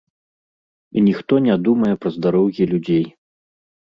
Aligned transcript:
І 0.97 1.01
ніхто 1.07 1.33
не 1.47 1.57
думае 1.67 1.91
пра 2.05 2.09
здароўе 2.15 2.63
людзей. 2.71 3.05